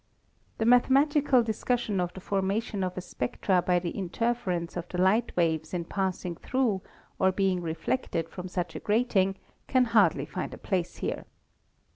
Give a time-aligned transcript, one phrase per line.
[0.57, 4.89] The 32 ASTRONOMY mathematical discussion of the formation of the spectra by the interference of
[4.89, 6.81] the light waves in passing through
[7.19, 9.35] or being reflected from such a grating
[9.67, 11.25] can hardly find a place here.